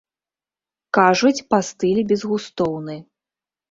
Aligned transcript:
Кажуць, 0.99 1.45
па 1.53 1.59
стылі 1.71 2.09
безгустоўны. 2.15 2.95